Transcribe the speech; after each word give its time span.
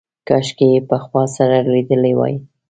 کاشکې 0.27 0.67
یې 0.73 0.79
پخوا 0.89 1.23
سره 1.35 1.57
لیدلي 1.71 2.13
وای. 2.15 2.35